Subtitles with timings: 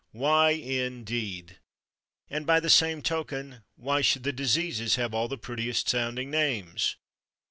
[0.13, 1.59] Why, indeed!
[2.27, 6.95] And by the same token, why should the Diseases have all the prettiest sounding names?